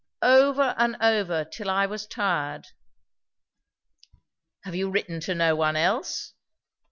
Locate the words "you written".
4.73-5.19